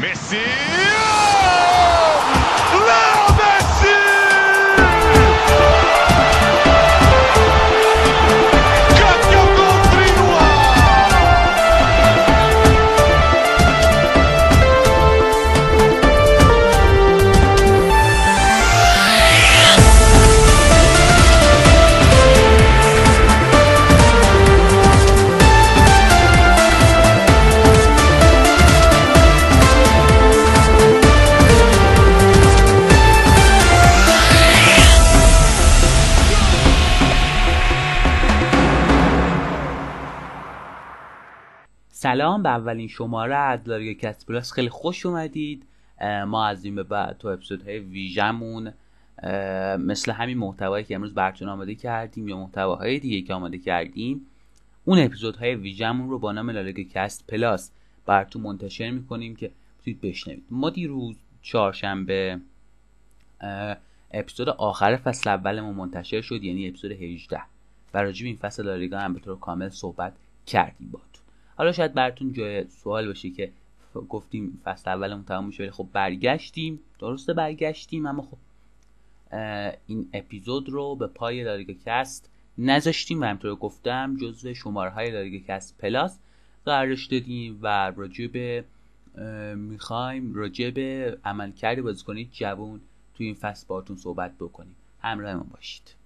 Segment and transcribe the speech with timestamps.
[0.00, 1.09] Messi!
[42.10, 45.62] سلام به اولین شماره از لالیگا کست plus خیلی خوش اومدید.
[46.26, 48.72] ما از این به بعد تو اپیزودهای ویژمون
[49.22, 54.26] اه، مثل همین محتوایی که امروز براتون آماده کردیم یا محتواهای دیگه که آماده کردیم
[54.84, 57.70] اون اپیزودهای ویژمون رو با نام لالیگا کست plus
[58.06, 59.50] براتون منتشر می‌کنیم که
[59.80, 60.44] بتونید بشنوید.
[60.50, 62.40] ما دیروز چهارشنبه
[64.10, 67.40] اپیزود آخر فصل اولمون منتشر شد یعنی اپیزود 18
[67.94, 70.12] و راجع به این فصل لالیگا هم به طور کامل صحبت
[70.46, 71.09] کردیم باهاتون
[71.60, 73.52] حالا شاید براتون جای سوال باشه که
[74.08, 76.80] گفتیم فصل اولمون تمام میشه ولی خب برگشتیم.
[76.98, 78.38] درسته برگشتیم اما خب
[79.86, 85.46] این اپیزود رو به پای لالیگا کست نذاشتیم و همونطور گفتم جزو شماره های لالیگا
[85.48, 86.18] کست plus
[86.64, 87.92] قرارش دادیم و
[89.16, 92.80] اه، می‌خوایم راجع به عملکرد بازیکنای جوون
[93.14, 94.76] توی این فصل باهاتون صحبت بکنیم.
[95.02, 95.99] همراه ما باشید.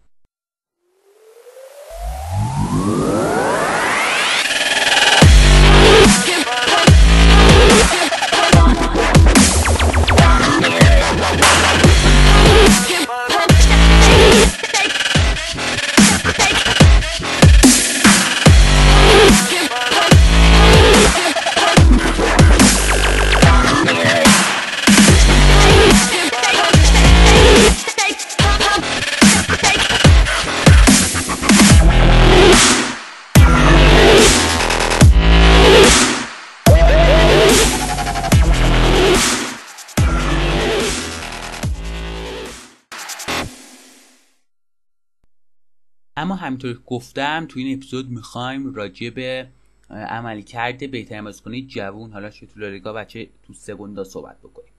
[46.24, 49.46] اما همونطور گفتم تو این اپیزود می‌خوایم راجع به
[49.90, 54.70] عملکرد بهترین بازیکنای جوون حالا چه تو لالیگا و تو سگوندا صحبت بکنیم.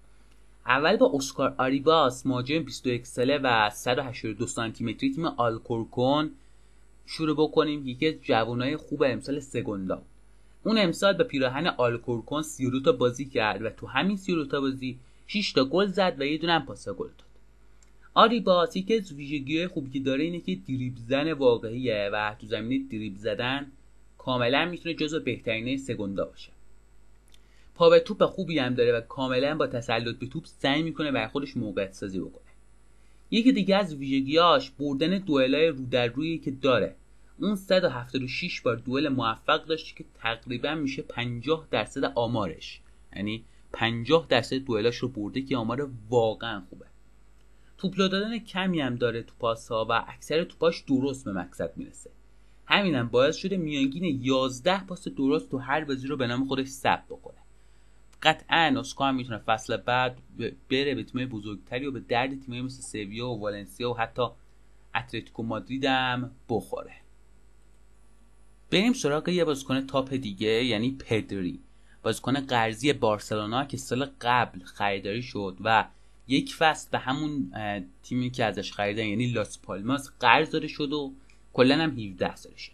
[0.66, 6.31] اول با اسکار آریباس مهاجم 21 ساله و 182 سانتی متری تیم آلکورکون
[7.06, 7.88] شروع بکنیم.
[7.88, 10.01] یکی از جوانای خوب امسال سگوندا.
[10.63, 14.97] اون امسال به پیراهن آلکورکون 32 تا بازی کرد و تو همین 32 تا بازی
[15.27, 17.25] 6 تا گل زد و یه دونه هم پاس گل داد.
[18.75, 23.17] یکی از ویژگی خوبی که داره اینه که دریبل زن واقعیه و تو زمینه دریبل
[23.17, 23.71] زدن
[24.17, 26.49] کاملا می‌تونه جزو بهترینه سگوندا باشه.
[27.75, 31.27] پا به توپ خوبی هم داره و کاملا با تسلط به توپ سعی می‌کنه بر
[31.27, 32.51] خودش موقعیت سازی بکنه.
[33.31, 36.95] یکی دیگه از ویژگیاش بردن دوئلای رو در رویی که داره.
[37.39, 42.79] اون 176 بار دوئل موفق داشته که تقریبا میشه 50 درصد آمارش.
[43.15, 46.85] یعنی 50 درصد دوئلاش رو برده که آمار واقعا خوبه.
[47.85, 51.78] توپ لو دادن کمی هم داره تو پاس ها و اکثر توپاش درست به مقصد
[51.78, 52.09] می‌رسه.
[52.66, 57.06] همینم باعث شده میانگین 11 پاس درست تو هر بازی رو به نام خودش ثبت
[57.06, 57.38] بکنه.
[58.24, 60.18] قطعا اسکار هم می‌تونه فصل بعد
[60.69, 64.28] بره به تیمای بزرگتری و به درد تیمایی مثل سویا و والنسیا و حتی
[64.95, 66.94] اتلتیکو مادرید هم بخوره.
[68.72, 71.59] بریم سراغ یه بازیکن تاپ دیگه یعنی پدری.
[72.03, 75.85] بازیکن قرضی بارسلونا که سال قبل خریداری شد و
[76.28, 77.52] یک فصل به همون
[78.03, 81.13] تیمی که ازش خریدن یعنی لاس پالماس قرض داده شد و
[81.53, 82.72] کلا هم 17 سالشه.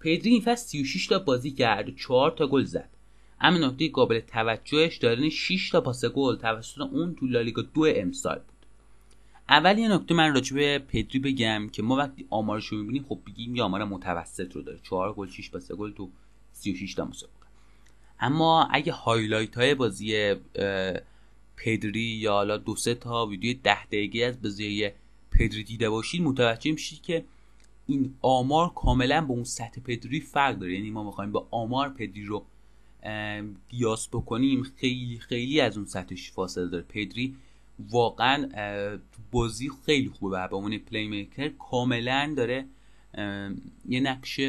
[0.00, 2.88] پدری این فصل 36 تا بازی کرد و 4 تا گل زد.
[3.40, 8.36] اما نکته قابل توجهش دادن 6 تا پاس گل توسط اون تو لالیگا دو امسال
[8.38, 8.66] بود.
[9.48, 13.18] اول یه نکته من راجع به پدری بگم که ما وقتی آمارش رو می‌بینیم خب
[13.26, 14.78] بگیم یه آمار متوسط رو داره.
[14.82, 16.10] 4 گل 6 پاس گل تو
[16.52, 17.34] 36 تا مسابقه.
[18.20, 20.34] اما اگه highlight های بازی
[21.64, 24.90] پدری یا حالا دو سه تا ویدیو ده دقیقه از بازی
[25.30, 27.24] پدری دیده باشید متوجه میشید که
[27.86, 30.74] این آمار کاملا به اون سطح پدری فرق داره.
[30.74, 32.44] یعنی ما می‌خوایم با آمار پدری رو
[33.70, 34.62] قیاس بکنیم.
[34.62, 36.84] خیلی خیلی از اون سطحش فاصله داره.
[36.88, 37.36] پدری
[37.90, 38.48] واقعا
[39.30, 42.66] بازی خیلی خوبه به عنوان playmaker کاملا داره
[43.88, 44.40] یه نقش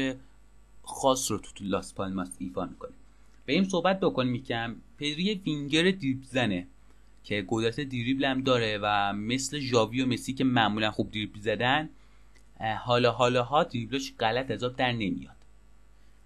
[0.82, 2.92] خاص رو تو, لاس پالماس ایفا می‌کنه.
[3.46, 6.66] بریم صحبت بکنیم یکم پدری وینگر دریبل زنه.
[7.24, 11.88] که قدرت دریبل هم داره و مثل ژاوی و مسی که معمولا خوب دریبل زدن
[12.78, 15.36] حالا حالا ها دریبلاش غلط از آب در نمیاد.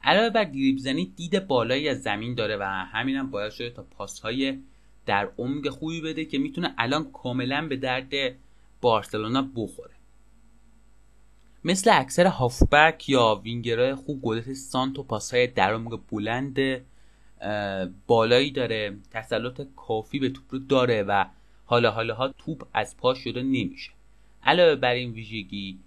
[0.03, 3.83] علاوه بر دریبل زنی دید بالایی از زمین داره و همین هم باعث شده تا
[3.83, 4.59] پاس های
[5.07, 8.13] در عمق خوبی بده که می‌تونه الان کاملا به درد
[8.81, 9.95] بارسلونا بخوره.
[11.65, 16.59] مثل اکثر هافبک یا وینگرهای خوب گلت سانتو پاسهای در عمق بلند
[18.07, 21.25] بالایی داره تسلط کافی به توپ رو داره و
[21.67, 23.91] حالا حالا ها توپ از پا شده نمیشه.
[24.45, 25.79] علاوه بر این ویژگی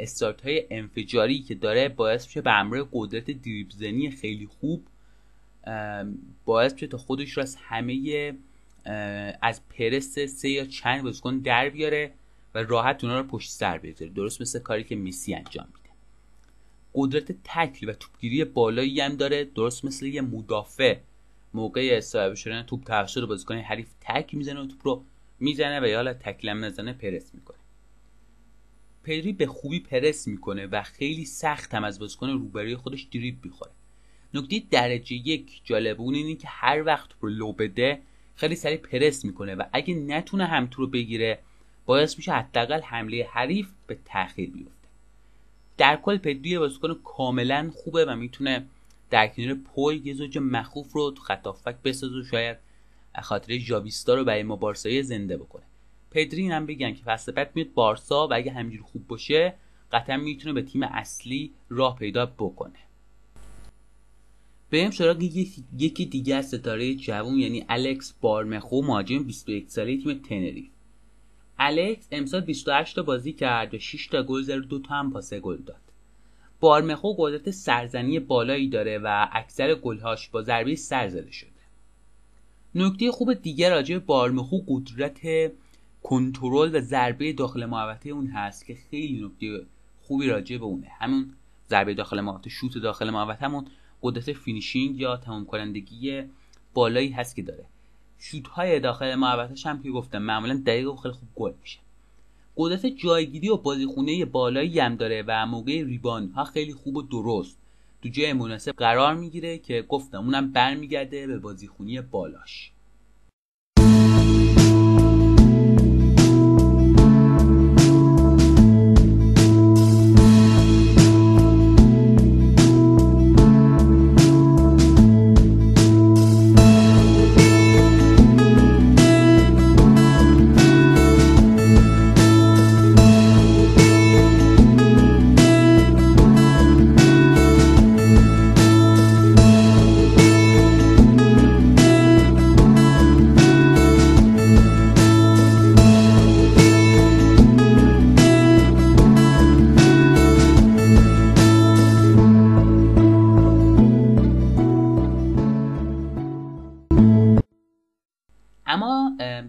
[0.00, 4.86] استارت های انفجاری که داره باعث میشه به همراه قدرت دریبزنی خیلی خوب
[6.44, 8.34] باعث میشه تا خودش رو از همه
[9.42, 12.12] از پرس سه یا چند بازیکن در بیاره
[12.54, 15.68] و راحت اونا رو پشت سر بذاره درست مثل کاری که میسی انجام
[16.94, 19.44] قدرت تکل و توپگیری بالایی هم داره.
[19.44, 20.98] درست مثل یه مدافع.
[21.54, 25.04] موقع صاحب شدن توپ توسط بازیکن حریف تک می‌زنه و توپ رو
[25.40, 27.56] می‌زنه و یا حالا تکلم نزنه پرس می‌کنه.
[29.02, 33.72] پدری به خوبی پرس می‌کنه و خیلی سخت هم از بازیکن روبروی خودش دریب می‌خوره.
[34.34, 38.00] نکته درجه یک جالبون اینه که هر وقت رو لو بده
[38.34, 41.38] خیلی سریع پرس می‌کنه و اگه نتونه هم رو بگیره
[41.86, 44.79] باعث میشه حداقل حمله حریف به تاخیر بیفته.
[45.80, 48.66] در کل پدری بازیکن کاملا خوبه و می‌تونه
[49.10, 52.56] در کنار پوی یه زوج مخوف رو تو خطافک بسازه و شاید
[53.22, 55.62] خاطر جابیستا رو برای ما بارسایی زنده بکنه.
[56.10, 59.54] پدری هم بگن که فصل بعد میاد بارسا و اگه همینجوری خوب باشه
[59.92, 62.78] قطعا می‌تونه به تیم اصلی راه پیدا بکنه.
[64.70, 65.22] بریم سراغ
[65.78, 70.68] یکی دیگه از ستاره جوون یعنی الکس بارمخو مهاجم 21 ساله تیم تنریف
[71.62, 75.10] الکس امسال 28 تا بازی کرد و 6 تا گل زد و 2 تا هم
[75.10, 75.80] پاس گل داد.
[76.60, 81.50] بارمخو قدرت سرزنی بالایی داره و اکثر گلهاش با ضربه سر زده شده.
[82.74, 85.20] نکته خوب دیگه راجع به بارمخو قدرت
[86.02, 89.66] کنترل و ضربه داخل محوطه اون هست که خیلی نکته
[90.02, 90.86] خوبی راجع به اونه.
[90.98, 91.32] همون
[91.70, 93.66] ضربه داخل محوطه شوت داخل محوطه همون
[94.02, 96.22] قدرت finishing یا تمام کنندگی
[96.74, 97.64] بالایی هست که داره.
[98.20, 101.78] شوت های داخل محوطهش هم که گفتم معمولا دقیق و خیلی خوب گل میشه.
[102.56, 107.58] قدرت جایگیری و بازیخونی بالایی هم داره و موقع rebound ها خیلی خوب و درست.
[108.02, 112.72] تو جای مناسب قرار می‌گیره که گفتم اونم برمیگرده به بازیخونی بالاش.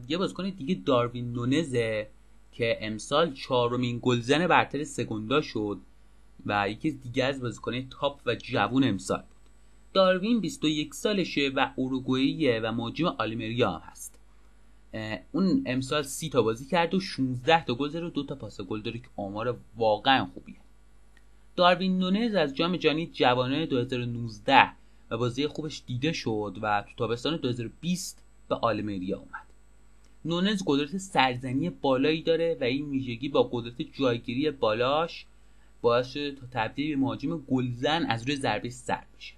[0.08, 2.08] یه بازیکن دیگه داروین نونزه
[2.52, 5.80] که امسال چهارمین گلزن برتر سگوندا شد
[6.46, 9.52] و یکی دیگه از بازیکن تاپ و جوون امسال بود.
[9.94, 14.20] داروین 21 سالشه و اوروگوئیه و مهاجم آلمریا هم هست.
[15.32, 18.62] اون امسال 30 تا بازی کرد و 16 تا گل زد و 2 تا پاس
[18.62, 20.56] گل داره که آمار واقعا خوبیه.
[21.56, 24.72] داروین نونز از جام جهانی جوانان 2019
[25.10, 29.51] و بازی خوبش دیده شد و تو تابستان 2020 به آلمریا اومد.
[30.26, 35.26] نونز قدرت سرزنی بالایی داره و این ویژگی با قدرت جایگیری بالاش
[35.82, 39.34] باعث شده تا تبدیل به مهاجم گلزن از روی ضربه سر بشه.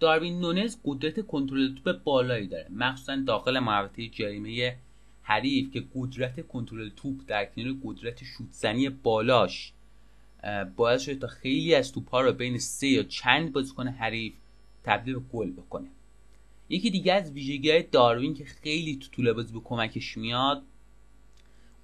[0.00, 2.66] داروین نونز قدرت کنترل توپ بالایی داره.
[2.70, 4.76] مخصوصا داخل محوطه جریمه
[5.22, 9.72] حریف که قدرت کنترل توپ در کنار قدرت شوتزنی بالاش
[10.76, 14.32] باعث شده تا خیلی از توپها رو بین سه یا چند بازیکن حریف
[14.84, 15.88] تبدیل به گل بکنه.
[16.68, 20.62] یکی دیگه از ویژگی های داروین که خیلی تو طول بازی به کمکش میاد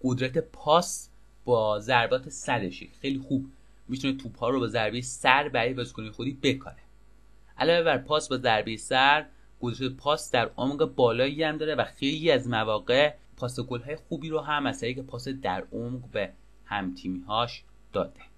[0.02, 1.08] قدرت پاس
[1.44, 2.86] با ضربات سرشه.
[3.00, 3.46] خیلی خوب
[3.88, 6.82] می‌تونه توپ رو با ضربه سر برای بازیکن خودی بکاره.
[7.58, 9.26] علاوه بر پاس با ضربه سر
[9.60, 14.28] قدرت پاس در عمق بالایی هم داره و خیلی از مواقع پاس گل های خوبی
[14.28, 16.32] رو هم مثلا که پاس در عمق به
[16.64, 18.29] هم تیمی هاش داده.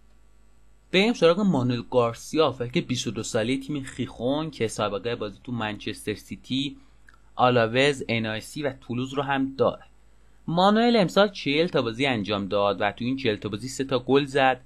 [0.92, 6.76] بریم سراغ مانوئل گارسیا که 22 ساله تیم خیخون که سابقه بازی تو منچستر سیتی
[7.34, 9.82] آلاوز ان ای سی و تولوز رو هم داره.
[10.46, 13.98] مانوئل امسال 40 تا بازی انجام داد و تو این 40 تا بازی 3 تا
[13.98, 14.60] گل زد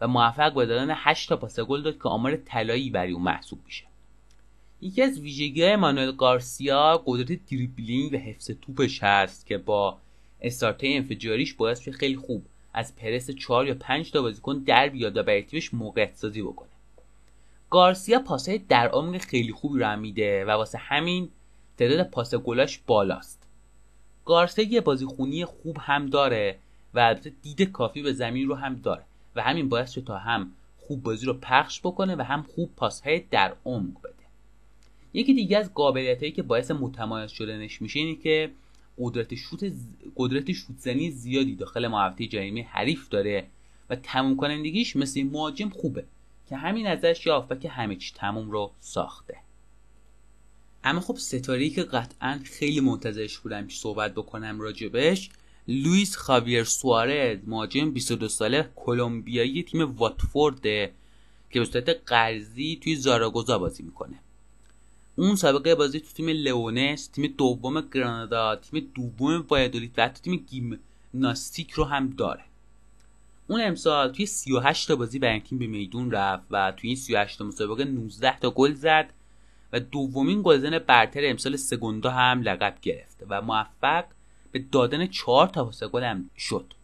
[0.00, 3.58] و موفق به دادن 8 تا پاس گل داد که آمار طلایی برای اون محسوب
[3.64, 3.84] میشه.
[4.80, 9.98] یکی از ویژگی های مانوئل گارسیا قدرت دریبلینگ و حفظ توپش هست که با
[10.42, 12.42] استارت انفجاریش باعث خیلی خوب
[12.72, 16.68] از پرس 4 یا 5 تا بازیکن در بیاد و برای تیمش موقعیت سازی بکنه.
[17.70, 21.28] گارسیا پاسهای در عمق خیلی خوبی رو میده و واسه همین
[21.76, 23.42] تعداد پاس گلاش بالاست.
[24.24, 26.58] گارسیا یه بازی خونی خوب هم داره
[26.94, 29.04] و البته دید کافی به زمین رو هم داره
[29.36, 33.22] و همین باعث شد تا هم خوب بازی رو پخش بکنه و هم خوب پاسهای
[33.30, 34.14] در عمق بده.
[35.12, 38.50] یکی دیگه از قابلیت که باعث متمایز شدنش میشه اینه که
[38.98, 39.72] قدرت شوت
[40.16, 43.46] قدرت شوتزنی زیادی داخل محوطه جریمه حریف داره
[43.90, 46.04] و تموم کنندگیش مثل مهاجم خوبه
[46.48, 49.36] که همین ازش یافت که همه چی تموم رو ساخته.
[50.84, 55.30] اما خب ستاری که قطعا خیلی منتظرش بودم که صحبت بکنم راجبش
[55.68, 60.62] لوئیس خاویر سوارز مهاجم 22 ساله کلمبیایی تیم واتفورد
[61.50, 64.18] که به صورت قرضی توی زاراگوزا بازی می‌کنه.
[65.18, 70.36] اون سابقه بازی تو تیم لئونس تیم دوم گرانادا تیم دوم وایادولید و حتی تیم
[71.14, 72.44] گیمناستیک رو هم داره.
[73.48, 77.38] اون امسال توی 38 تا بازی برای تیم به میدون رفت و توی این 38
[77.38, 79.10] تا مسابقه 19 تا گل زد
[79.72, 84.04] و دومین گلزن برتر امسال سگوندا هم لقب گرفت و موفق
[84.52, 86.74] به دادن 4 تا پاس گل هم شد.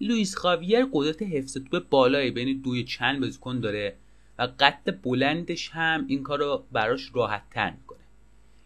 [0.00, 3.96] لوئیس خاویر قدرت حفظ توپ بالایی بین دوی چند بازیکن داره
[4.38, 7.98] و قد بلندش هم این کار رو براش راحت تر می‌کنه.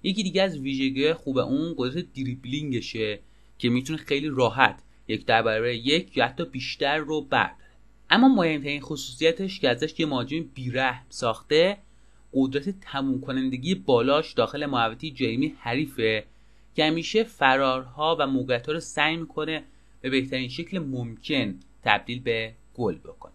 [0.03, 3.21] یکی دیگه از ویژگی خوب اون قدرت دریبلینگشه
[3.59, 7.55] که می‌تونه خیلی راحت یک در برابر یک یا حتی بیشتر رو برداره.
[8.11, 11.79] اما مهمترین خصوصیتش که ازش یه مهاجم بیرحم ساخته
[12.33, 16.25] قدرت تموم کنندگی بالاش داخل محوطه جریمی حریفه
[16.75, 19.65] که همیشه فرارها و موقعیتها رو سعی می‌کنه
[20.01, 23.33] به بهترین شکل ممکن تبدیل به گل بکنه.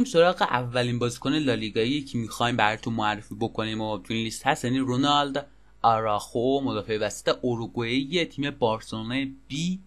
[0.00, 4.64] بریم سراغ اولین بازیکن لالیگایی که می‌خوایم براتون معرفی بکنیم و تو این لیست هست
[4.64, 5.46] یعنی رونالد
[5.82, 9.80] آراخو مدافع وسط اوروگوئه تیم بارسلونا بی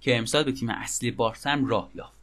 [0.00, 2.20] که امسال به تیم اصلی بارسا هم راه یافت.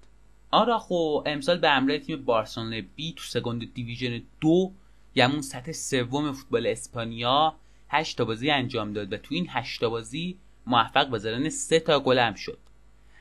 [0.52, 4.72] آراخو امسال به همراه تیم بارسلونا بی تو سگوند دیویژن دو
[5.16, 7.56] یمون سطح سوم فوتبال اسپانیا
[7.90, 10.38] هشت تا بازی انجام داد و تو این هشت تا بازی
[10.68, 12.58] موفق به زدن سه تا گل هم شد.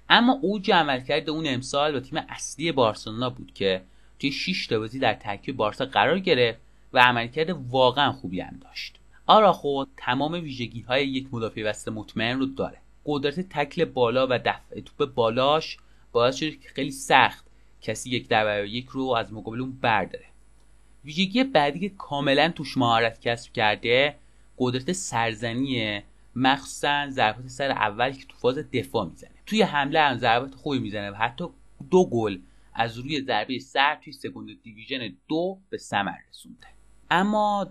[0.09, 3.83] اما اوج عملکرد اون امسال با تیم اصلی بارسلونا بود که
[4.19, 6.61] توی 6 تا بازی در ترکیب بارسا قرار گرفت
[6.93, 8.99] و عملکرد واقعا خوبی هم داشت.
[9.27, 12.79] آراخو تمام ویژگی های یک مدافع وسط مطمئن رو داره.
[13.07, 15.77] قدرت تکل بالا و دفع توپ بالاش
[16.13, 17.45] باعث شده که خیلی سخت
[17.83, 20.25] کسی یک در یک رو از مقابل اون برداره.
[21.05, 24.17] ویژگی بعدی که کاملا توش مهارت کسب کرده
[24.59, 26.05] قدرت سرزنیه
[26.37, 29.31] مخصوصا ضربات سر اول که تو فاز دفاع می‌زنه.
[29.47, 31.45] توی حمله هم ضربات خوبی می‌زنه و حتی
[31.91, 32.39] دو گل
[32.75, 36.67] از روی ضربه سر توی سکوند دیویژن دو به ثمر رسونده.
[37.11, 37.67] اما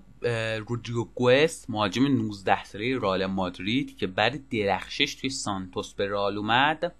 [0.67, 6.95] رودریگو گوست مهاجم 19 ساله رئال مادرید که بعد درخشش توی سانتوس به رئال اومد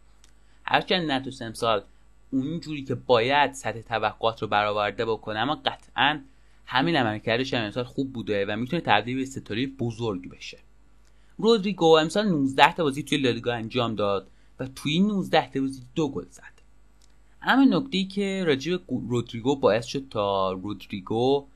[0.66, 1.84] هرچند نتوس امسال
[2.32, 6.22] اونجوری که باید سطح توقعات رو برآورده بکنه اما قطعا
[6.66, 10.60] همین عملکردش هم امسال خوب بوده و می‌تونه تبدیل به ستاره بزرگ بشه.
[11.38, 14.28] رودریگو امسال 19 تا بازی توی لالیگا انجام داد
[14.60, 16.53] و توی این 19 تا بازی دو گل زد.
[17.46, 21.48] اما نکته که راجع به رودریگو باعث شد تا رودریگو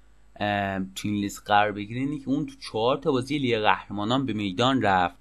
[0.96, 4.34] تو این لیست قرار بگیره اینه که اون تو چهار تا بازی لیگ قهرمانان به
[4.34, 5.18] میدان رفت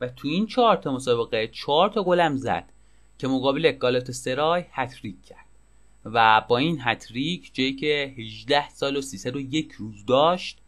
[0.00, 2.64] و تو این چهار تا مسابقه چهار تا گلم زد
[3.18, 5.46] که مقابل گالات سرای هتریک کرد
[6.04, 10.58] و با این هتریک جایی که 18 سال و 301 روز داشت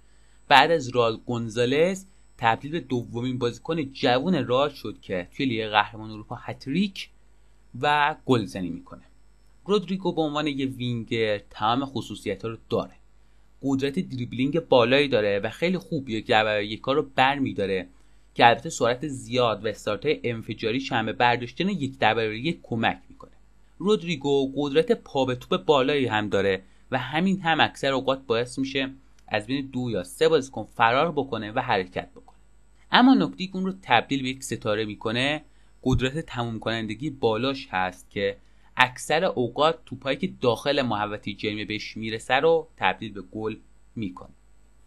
[0.49, 2.05] بعد از رائول گونزالز
[2.39, 9.03] تبدیل به دومین بازیکن جوون رئال شد که توی لیگ قهرمان اروپا هتریک گلزنی می‌کنه.
[9.67, 12.93] رودریگو به عنوان یه وینگر تمام خصوصیت ها رو داره.
[13.63, 17.89] قدرت دریبلینگ بالایی داره و خیلی خوب یک به یک رو بر میداره
[18.35, 23.31] که البته سرعت زیاد و استارت انفجاریشم به برداشتن یک در یک کمک می‌کنه.
[23.79, 28.91] رودریگو قدرت پا به توپ بالایی هم داره و همین هم اکثر اوقات باعث میشه
[29.29, 32.37] از بین دو یا سه بازیکن فرار بکنه و حرکت بکنه.
[32.93, 35.43] اما نکته اون رو تبدیل به یک ستاره می‌کنه
[35.85, 38.37] قدرت تموم کنندگی بالاش هست که
[38.77, 43.57] اکثر اوقات توپایی که داخل محوطه جریمه بهش می‌رسه رو تبدیل به گل
[43.97, 44.31] می‌کنه.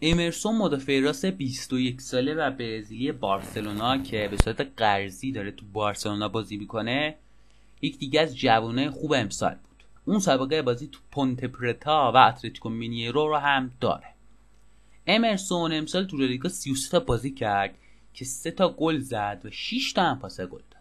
[0.02, 6.30] امرسون مدافع راست 21 ساله و برزیلی بارسلونا که به صورت قرضی داره تو بارسلونا
[6.30, 7.16] بازی می‌کنه
[7.82, 9.84] یک دیگه از جوانای خوب امسال بود.
[10.06, 14.08] اون سابقه بازی تو پونت پرتا و اتلتیکو مینیرو رو هم داره.
[15.08, 17.76] امرسون امسال تو لیگا 33 تا بازی کرد
[18.14, 20.79] که 3 تا گل زد و 6 تا هم پاس گل داد.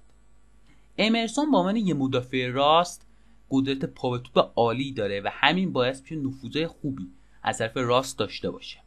[0.98, 3.06] امرسون با عنوان یه مدافع راست
[3.50, 7.08] قدرت پا توپ عالی داره و همین باعث میشه نفوذهای خوبی
[7.42, 8.78] از طرف راست داشته باشه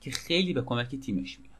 [0.00, 1.52] که خیلی به کمک تیمش میاد.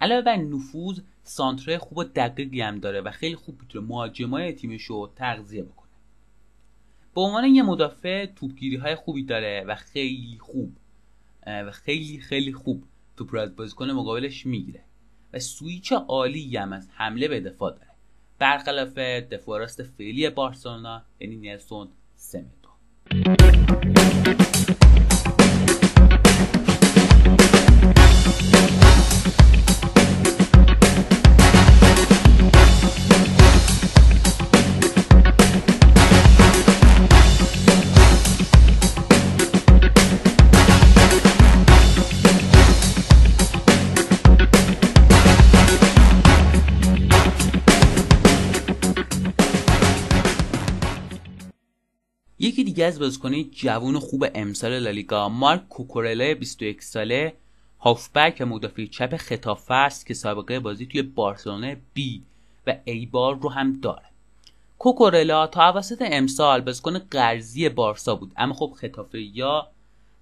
[0.00, 4.82] علاوه بر نفوذ سانتره خوب و دقیقی هم داره و خیلی خوب می‌تونه مهاجمای تیمش
[4.82, 5.90] رو تغذیه بکنه.
[7.14, 10.72] به عنوان یه مدافع توپگیری های خوبی داره و خیلی خوب
[11.46, 12.84] و خیلی خیلی خوب
[13.16, 14.80] توپ رو از بازیکن مقابلش می‌گیره
[15.32, 17.91] و سویچ عالی هم از حمله به دفاع داره.
[18.42, 22.68] برخلاف دفاع راست فعلی بارسلونا یعنی نیلسون سمدو
[52.82, 55.28] دیگه از بازیکنای جوون خوب امسال لالیگا.
[55.28, 57.32] مارک کوکورلا 21 ساله
[57.80, 62.22] هافبک و مدافع چپ خطافه است که سابقه بازی توی بارسلونا بی
[62.66, 64.02] و ایبار رو هم داره.
[64.78, 68.32] کوکورلا تا اواسط امسال بازیکن قرضی بارسا بود.
[68.36, 69.68] اما خب خطافه یا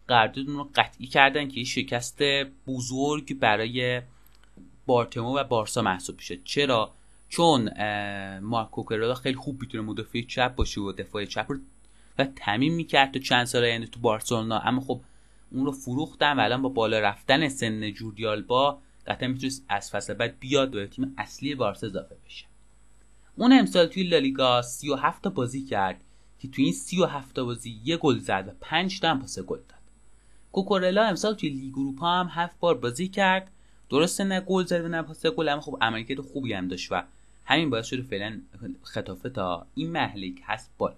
[0.09, 2.23] قرارداد رو قطعی کردن که این شکست
[2.67, 4.03] بزرگ برای
[4.87, 6.93] بارتمو و بارسا محسوب میشه چرا؟
[7.29, 7.71] چون
[8.41, 11.59] مارک کوکورلا خیلی خوب می‌تونه مدافع چپ باشه و دفاع چپ رو
[12.21, 14.59] و تمیم می‌کرد تو چند سال آینده تو بارسلونا.
[14.59, 15.01] اما خب
[15.53, 20.39] اون رو فروختن و الان با بالا رفتن سن جوردیالبا قطعا می‌تونست از فصل بعد
[20.41, 22.45] بیاد به تیم اصلی بارسا اضافه بشه.
[23.37, 26.01] اون امسال توی لالیگا 37 تا بازی کرد
[26.41, 29.79] که توی این 37 تا بازی یه گل زد و 5 تا پاس گل داد.
[30.53, 33.51] کوکورلا امسال توی لیگ اروپا هم 7 بار بازی کرد.
[33.91, 37.03] درسته نه گل زد و نه پاس گل اما خب عملکرد خوبی هم داشت و
[37.45, 38.41] همین باعث شده فعلا
[38.83, 40.95] خطافه تا این محلی هست بالا.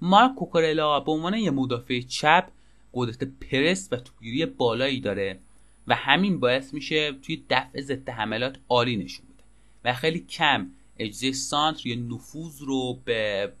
[0.00, 2.48] مارک کوکورلا به عنوان یه مدافع چپ
[2.94, 5.38] قدرت پرس و توپگیری بالایی داره
[5.86, 9.44] و همین باعث میشه توی دفع ضد حملات عالی نشون بده.
[9.84, 13.52] و خیلی کم اجزای سانتر یا نفوذ رو به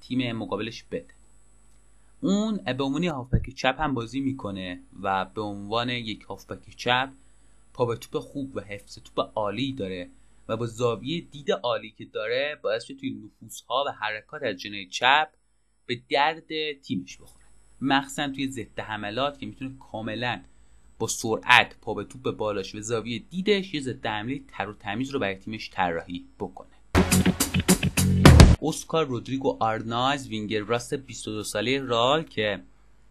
[0.00, 1.14] تیم مقابلش بده.
[2.20, 7.10] اون به عنوان هافبک چپ هم بازی می‌کنه و به عنوان یک هافبک چپ
[7.72, 10.08] پا به توپ خوب و حفظ توپ عالی داره
[10.48, 14.86] و با زاویه دید عالی که داره باعث شده توی نفوذها و حرکات از جنای
[14.86, 15.28] چپ
[15.90, 17.44] به درد تیمش بخوره.
[17.80, 20.40] مخصوصا توی ضد حملات که می‌تونه کاملا
[20.98, 25.10] با سرعت پا به توپ بالاش و زاویه دیدش یه ضد حمله تر و تمیز
[25.10, 26.68] رو برای تیمش طراحی بکنه.
[28.62, 32.60] اسکار رودریگو آرناز وینگر راست 22 ساله رال که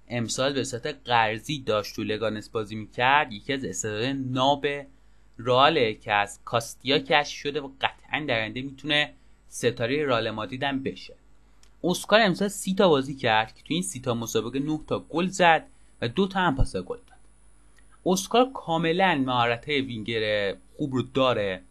[0.07, 4.67] امسال به صورت قرضی داشت تو لگانس بازی می‌کرد یکی از استعداد ناب
[5.37, 9.13] راله که از کاستیا کشف شده و قطعا درنده می‌تونه
[9.47, 11.18] ستاره رال مادیدم بشه.
[11.83, 15.27] اسکار امسال سی تا بازی کرد که تو این سی تا مسابقه 9 تا گل
[15.27, 15.67] زد
[16.01, 17.19] و دو تا هم پاس گل داد.
[18.05, 21.63] اسکار کاملا مهارت وینگر خوب رو داره.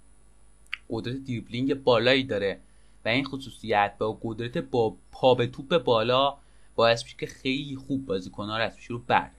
[0.90, 2.60] قدرت دریبلینگ بالایی داره
[3.04, 6.38] و این خصوصیت با قدرت با پا به توپ بالا
[6.74, 9.32] باعث میشه که خیلی خوب بازیکن‌ها رو از رو برداره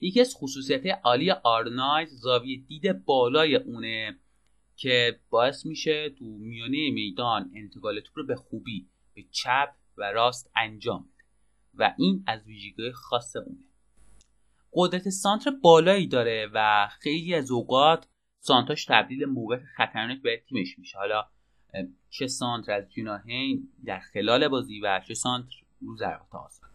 [0.00, 4.16] یکی از خصوصیت عالی آرنایز زاویه دید بالای اونه
[4.76, 10.50] که باعث میشه تو میانه میدان انتقال توپ رو به خوبی به چپ و راست
[10.56, 11.24] انجام بده
[11.74, 13.58] و این از ویژگی خاص اونه.
[14.72, 18.08] قدرت سانتر بالایی داره و خیلی از اوقات
[18.40, 20.98] سانتاش تبدیل موقع خطرناک به تیمش میشه.
[20.98, 21.24] حالا
[22.10, 26.70] چه سانتر از جناهین در خلال بازی و چه سانتر رو ضربات آزاد.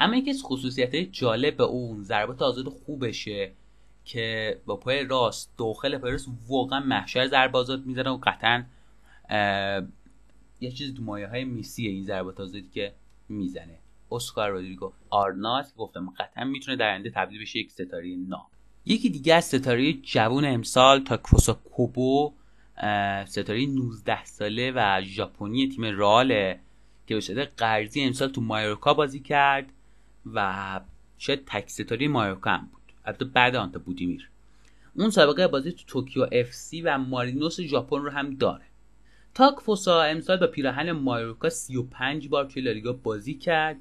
[0.00, 3.52] اما یکی از خصوصیت جالب به اون ضربات آزاد خوبشه
[4.04, 8.64] که با پای راست داخل پای راست واقعا محشر ضربه آزاد می‌زنه و قطعا
[10.60, 12.92] یه چیز تو مایه های میسیه این ضربات آزادی که
[13.28, 13.78] می‌زنه.
[14.12, 18.46] اسکار رودریگو آرنات گفتم قطعا می‌تونه در آینده تبدیل بشه یک ستاره نام.
[18.86, 22.32] یکی دیگه از ستاره جوون امسال تاکفوسا کوبو
[23.26, 26.60] ستاره 19 ساله و ژاپنی تیم رئاله
[27.06, 29.72] که به صورت قرضی امسال تو مایورکا بازی کرد
[30.34, 30.80] و
[31.18, 32.80] شاید تک ستاره مایورکا هم بود.
[33.04, 34.30] البته بعد آنته بودیمیر.
[34.94, 38.64] اون سابقه بازی تو توکیو اف سی و مارینوس ژاپن رو هم داره.
[39.34, 43.76] تاکفوسا امسال با پیراهن مایورکا 35 بار توی لالیگا بازی کرد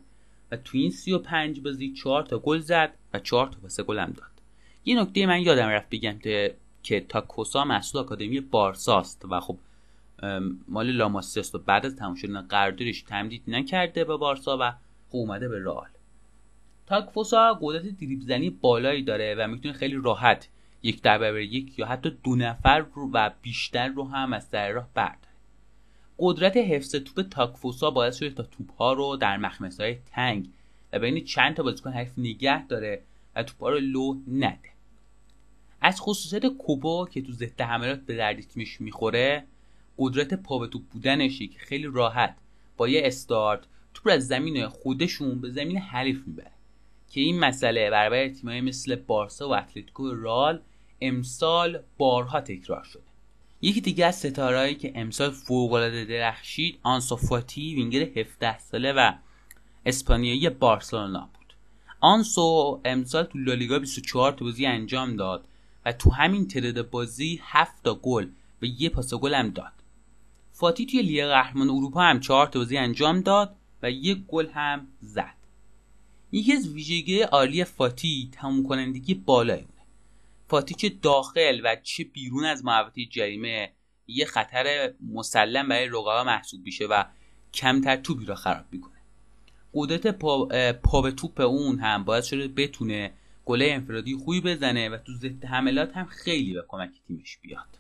[0.52, 4.12] و تو این 35 بازی 4 تا گل زد و 4 تا پاس گل هم
[4.12, 4.30] داد.
[4.86, 6.20] یه نکته من یادم رفت بگم
[6.84, 9.58] که تاکوسا مسئول آکادمی بارساست و خب
[10.68, 15.48] مال لاماسیاست و بعد از تموم شدن قراردادش تمدید نکرده به بارسا و خب اومده
[15.48, 15.90] به رئال.
[16.88, 20.50] تاکفوسا قدرت دریبل زنی بالایی داره و می‌تونه خیلی راحت
[20.84, 24.88] یک در یک یا حتی دو نفر رو و بیشتر رو هم از سر راه
[24.94, 25.29] برداره
[26.20, 30.50] قدرت حفظ توپ تاکفوسا باعث شده تا توپ ها رو در مخمس های تنگ
[30.94, 33.02] و بین چند تا بازیکن حریف نگه داره
[33.36, 34.70] و توپ ها رو لو نده.
[35.82, 39.44] از خصوصیت کوبو که تو ضد حملات به درد تیمش می‌خوره
[39.98, 42.36] قدرت پا به توپ بودنشه که خیلی راحت
[42.78, 43.62] با یه استارت
[43.94, 46.52] توپ از زمین خودشون به زمین حریف می‌بره.
[47.12, 50.62] که این مسئله برابر تیمایی مثل بارسا و اتلتیکو رال
[51.02, 53.09] امسال بارها تکرار شده.
[53.62, 59.12] یکی دیگه از ستارهایی که امسال فوقالعاده درخشید آنسوفاتی وینگر 17 ساله و
[59.86, 61.54] اسپانیایی بارسلونا بود.
[62.00, 65.46] آنسو امسال تو لالیگا 24 تا بازی انجام داد
[65.86, 68.28] و تو همین تعداد بازی 7 تا گل
[68.62, 69.72] و یه پاس گل هم داد.
[70.52, 74.88] فاتی توی لیگ قهرمان اروپا هم 4 تا بازی انجام داد و یک گل هم
[75.02, 75.36] زد.
[76.32, 79.79] یکی از ویژگی عالی فاتی تموم کنندگی بالایی بوده
[80.50, 83.72] فاتی چه داخل و چه بیرون از محوطه جریمه
[84.08, 87.04] یه خطر مسلم برای رقبا محسوب میشه و
[87.54, 88.94] کمتر توپی را خراب می‌کنه.
[89.74, 90.46] قدرت پا,
[90.84, 93.14] پا به توپ اون هم باید شده بتونه
[93.46, 97.79] گله انفرادی خوبی بزنه و تو ضد حملات هم خیلی به کمک تیمش بیاد.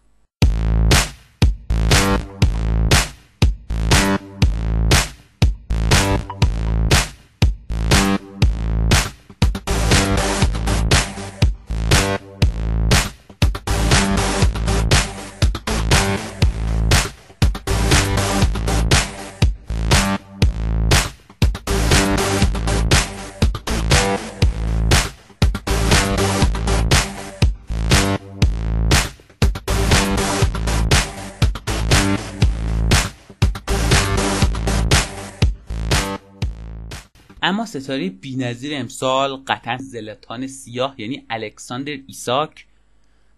[37.70, 42.66] ستاره بینظیر امسال قطعا زلاتان سیاه یعنی الکساندر ایساک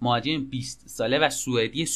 [0.01, 1.87] مهاجم 20 ساله و سوئدی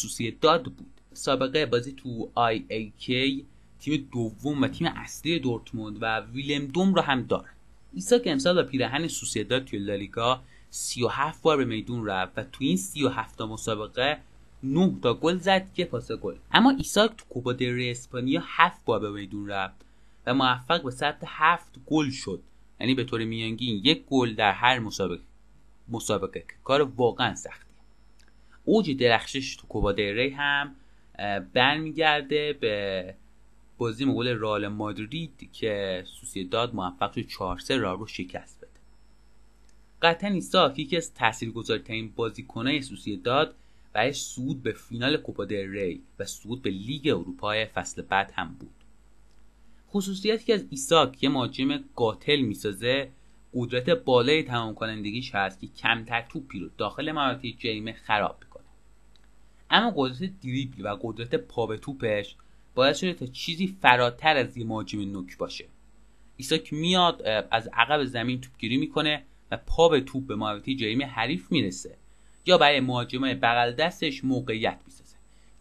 [0.41, 1.01] سوسیداد بود.
[1.13, 3.45] سابقه بازی تو آ ای کی
[3.79, 7.49] تیم دوم و تیم اصلی دورتموند و ویلم دوم رو هم داره
[7.93, 12.77] ایساک امسال با پیرهن سوسیداد توی لالیگا 37 بار به میدون رفت و تو این
[12.77, 14.17] 37 تا مسابقه
[14.63, 16.35] 9 تا گل زد که پاس گل.
[16.51, 19.84] اما ایساک تو کوپا دل ری اسپانیا 7 بار به میدون رفت.
[20.25, 22.41] و موفق به ثبت هفت گل شد.
[22.79, 25.23] یعنی به طور میانگین یک گل در هر مسابقه
[25.89, 27.65] مسابقه کار واقعا سختیه
[28.65, 30.75] اوج درخشش تو کوبا ری هم
[31.53, 33.15] برمیگرده به
[33.77, 38.69] بازی مقابل رال مادرید که سوسیداد موفق شد 4 3 را رو شکست بده.
[40.01, 43.55] قطعا ایساک یکی از تاثیرگذارترین بازیکنهای سوسیداد
[43.93, 48.84] برای صعود به فینال کوپا ری و صعود به لیگ اروپا فصل بعد هم بود.
[49.89, 53.11] خصوصیتی که از ایساک یه مهاجم قاتل می‌سازه
[53.53, 58.63] قدرت بالای تمام کنندگیش هست که کمتر توپی رو داخل مناطق جریمه خراب می‌کنه.
[59.69, 62.35] اما قدرت دریبل و قدرت پا به توپش
[62.75, 65.65] باید شده تا چیزی فراتر از یه مهاجم نوک باشه.
[66.37, 67.21] ایساک میاد
[67.51, 71.97] از عقب زمین توپگیری می‌کنه و پا به توپ به محوطه جریمه حریف می‌رسه
[72.45, 75.04] یا برای مهاجمای بغل دستش موقعیت می‌سازه.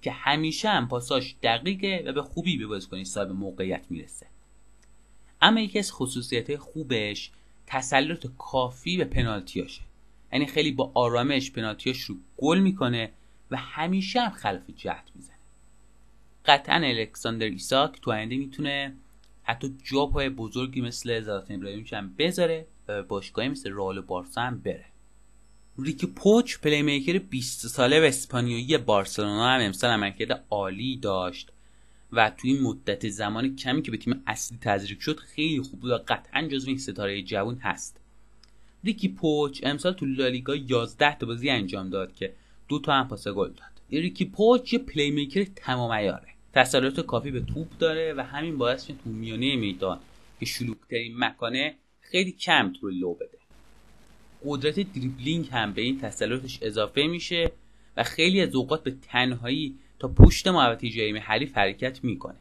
[0.04, 4.26] که همیشه هم پاساش دقیقه و به خوبی به بازیکن صاحب موقعیت می‌رسه.
[5.42, 7.30] اما یکی از خصوصیت خوبش
[7.66, 9.82] تسلط کافی به پنالتیاشه.
[10.32, 13.10] یعنی خیلی با آرامش پنالتیاش رو گل می‌کنه
[13.50, 15.36] و همیشه هم خلاف جهت می‌زنه.
[16.44, 18.94] قطعا الکساندر ایساک تو آینده می‌تونه
[19.42, 24.60] حتی جا پای بزرگی مثل زلاتان ابراهیموویچ هم بذاره و باشگاهی مثل رئال بارسا هم
[24.60, 24.84] بره.
[25.78, 31.50] ریکی پوچ play maker 20 ساله و اسپانیایی بارسلونا هم امسال عملکرد عالی داشت.
[32.12, 35.98] و توی مدت زمان کمی که به تیم اصلی تزریق شد خیلی خوب بود و
[36.08, 38.00] قطعا جزو این ستاره جوان هست.
[38.84, 42.32] ریکی پوچ امسال تو لالیگا 11 تا بازی انجام داد که
[42.68, 44.02] دو تا هم پاس گل داد.
[44.02, 48.90] ریکی پوچ یه play maker تمام عیاره تسلط کافی به توپ داره و همین باعث
[48.90, 50.00] میشه تو میانه میدان
[50.40, 53.43] که شلوغترین مکانه خیلی کم تو لو بده.
[54.46, 57.52] قدرت دریبلینگ هم به این تسلطش اضافه میشه
[57.96, 62.37] و خیلی از اوقات به تنهایی تا پشت محوطه جریمه حریف حرکت می‌کنه.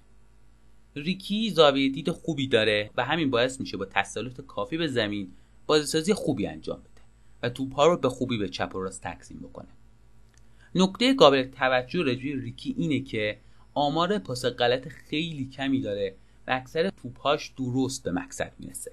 [0.96, 5.32] ریکی زاویه دید خوبی داره و همین باعث میشه با تسلط کافی به زمین
[5.66, 7.02] بازیسازی خوبی انجام بده
[7.44, 9.68] و توپ ها رو به خوبی به چپ و راست تقسیم بکنه.
[10.76, 13.38] نکته قابل توجه رجوی ریکی اینه که
[13.74, 16.16] آمار پاس غلط خیلی کمی داره
[16.48, 18.92] و اکثر توپهاش درست به مقصد می‌رسه.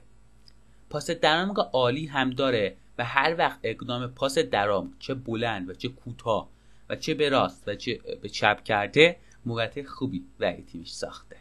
[0.90, 5.88] پاس درام عالی هم داره و هر وقت اقدام پاس درام چه بلند و چه
[5.88, 6.48] کوتاه
[6.88, 11.36] و چه به راست و چه به چپ کرده موقعیت خوبی برای تیمش ساخته.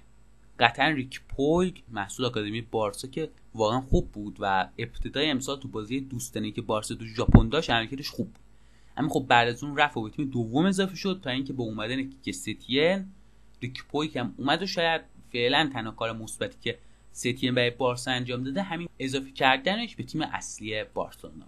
[0.59, 6.01] قطعا ریک پویگ محصول آکادمی بارسا که واقعا خوب بود و ابتدای امسال تو بازی
[6.01, 8.43] دوستانه که بارسا تو ژاپن داشت عملکردش خوب بود.
[8.97, 11.63] اما خب بعد از اون رفت و به تیم دوم اضافه شد تا اینکه با
[11.63, 13.05] اومدن که
[13.61, 16.79] ریک پویگ هم اومد و شاید فعلا تنها کار مثبتی که
[17.11, 21.47] ستین برای بارسا انجام داده همین اضافه کردنش به تیم اصلی بارسلونا.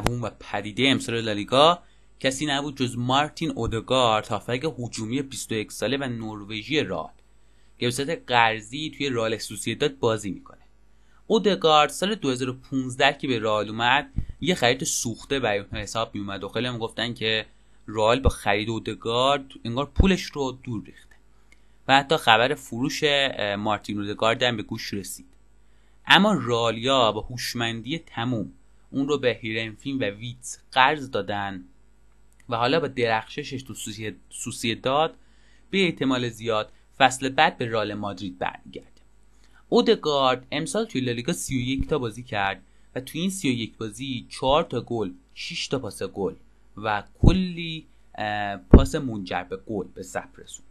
[0.00, 1.78] جوون و پدیده امسال لالیگا
[2.20, 7.10] کسی نبود جز مارتین اودگارد هافبک هجومی 21 ساله و نروژی رال
[7.78, 10.58] که به صورت قرضی توی رال سوسیداد بازی می‌کنه.
[11.26, 14.10] اودگارد سال 2015 که به رال اومد
[14.40, 17.46] یه خرید سوخته برای اون حساب میومد و خیلی هم گفتن که
[17.86, 21.16] رال با خرید اودگارد انگار پولش رو دور ریخته.
[21.88, 23.04] و حتی خبر فروش
[23.58, 25.26] مارتین اودگارد هم به گوش رسید.
[26.06, 28.52] اما رالیا با هوشمندی تموم
[28.90, 31.64] اون رو به هیرنفین و ویتس قرض دادن
[32.48, 33.74] و حالا با درخششش تو
[34.30, 35.14] سوسیه داد
[35.70, 38.88] به احتمال زیاد فصل بعد به رال مادرید برمیگرده.
[39.68, 42.62] اودگارد امسال توی لالیگا 31 تا بازی کرد
[42.94, 46.34] و توی این 31 بازی 4 تا گل 6 تا پاس گل
[46.76, 47.86] و کلی
[48.70, 50.66] پاس منجر به گل به ثبت رسوند.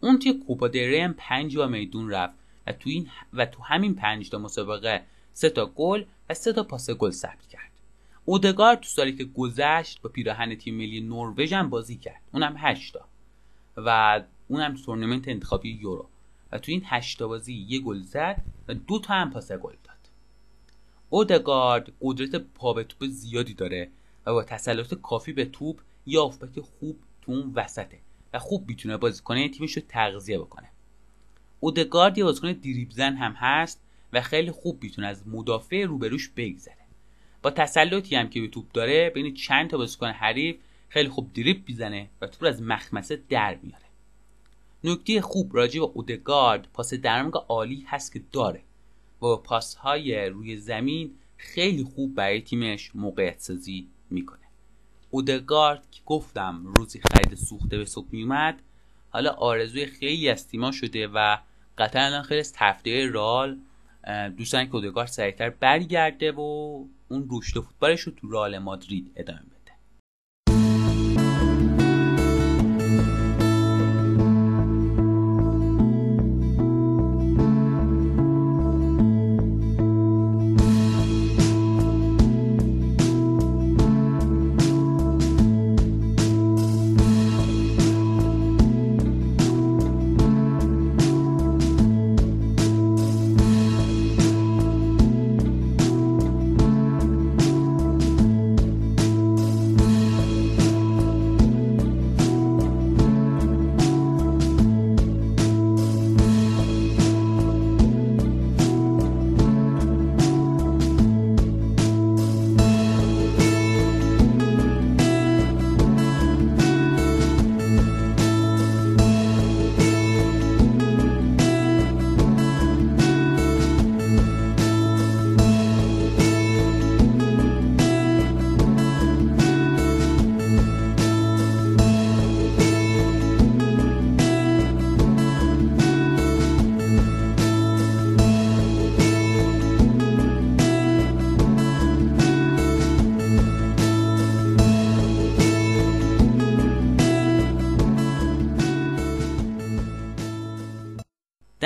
[0.00, 2.34] اون توی کوپا دره هم 5 با میدون رفت
[2.66, 6.62] و تو این و تو همین پنج تا مسابقه سه تا گل و سه تا
[6.62, 7.70] پاس گل ثبت کرد.
[8.24, 12.20] اودگارد تو سالی که گذشت با پیراهن تیم ملی نروژ هم بازی کرد.
[12.32, 13.04] اونم 8 تا.
[13.76, 16.08] و اونم تو تورنمنت انتخابی یورو.
[16.52, 19.74] و تو این 8 تا بازی یه گل زد و دو تا هم پاس گل
[19.84, 19.96] داد.
[21.10, 23.90] اودگارد قدرت پا به توپ زیادی داره
[24.26, 27.98] و با تسلط کافی به توپ یه خوب تو اون وسطه.
[28.32, 30.68] و خوب می‌تونه بازی کنه تیمش رو تغذیه بکنه.
[31.60, 33.80] اودگارد یه بازیکن دریبزن هم هست.
[34.16, 36.86] و خیلی خوب می‌تونه از مدافع روبروش بگذره.
[37.42, 40.56] با تسلطی هم که به توپ داره بین چند تا بازیکن حریف
[40.88, 43.84] خیلی خوب دریب می‌زنه و توپ از مخمسه در میاره.
[44.84, 48.58] نکته خوب راجع به اودگارد پاس درمگ عالی هست که داره.
[48.58, 48.62] و
[49.18, 54.46] با پاس های روی زمین خیلی خوب برای تیمش موقعیت سازی می‌کنه.
[55.10, 58.62] اودگارد که گفتم روزی خرید سوخته به صبح میومد
[59.10, 61.38] حالا آرزوی خیلی از تیما شده و
[61.78, 62.54] قطعا الان خیلی از
[63.12, 63.58] رال
[64.36, 66.40] دوستان که اودگارد سریعتر برگرده و
[67.08, 69.55] اون رشد فوتبالش رو تو رال مادرید ادامه بده.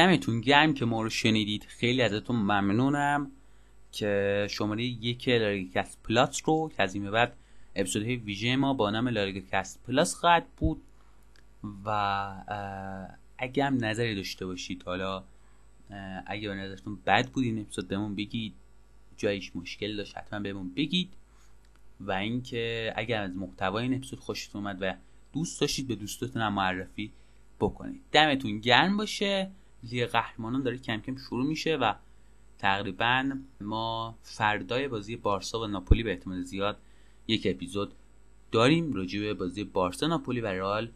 [0.00, 1.66] دمتون گرم که ما رو شنیدید.
[1.68, 3.30] خیلی ازتون ممنونم
[3.92, 7.36] که شماره یک لاریگکست plus رو که از این بعد
[7.76, 10.82] اپیزودهای ویژه ما با نام لاریگکست plus خواهد بود
[11.84, 11.90] و
[13.38, 15.24] اگه هم نظری داشته باشید حالا
[16.26, 18.54] اگه به نظرتون بد بود این اپیزود بهمون بگید
[19.16, 21.12] جاییش مشکل داشت حتما بهمون بگید
[22.00, 24.94] و اینکه اگر از محتوای این اپیزود خوشتون اومد و
[25.32, 27.12] دوست داشتید به دوستاتون هم معرفی
[27.60, 28.02] بکنید.
[28.12, 29.50] دمتون گرم باشه.
[29.82, 31.94] لیگ قهرمانان داره کم کم شروع میشه و
[32.58, 36.76] تقریبا ما فردای بازی بارسا و ناپولی به احتمال زیاد
[37.28, 37.92] یک اپیزود
[38.52, 38.92] داریم.
[38.92, 40.90] راجع به بازی بارسا ناپولی و رئال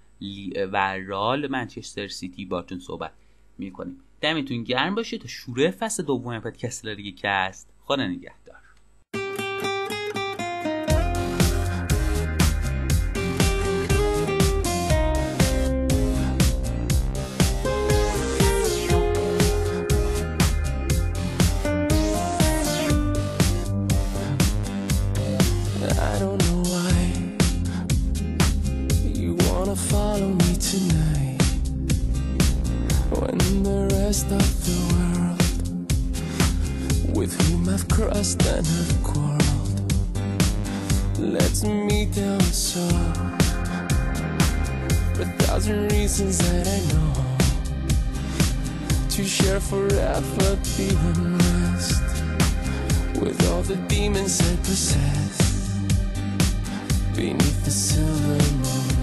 [0.73, 3.13] و رئال منچستر سیتی باتون صحبت
[3.59, 4.01] می‌کنیم.
[4.21, 7.71] دمتون گرم باشه تا شروع فصل دوم پادکست لیگ کست.
[7.85, 8.44] خدا نگهدار.
[49.61, 52.03] forever be immersed
[53.21, 55.79] With all the demons I possess.
[57.15, 58.94] Beneath the silver moon.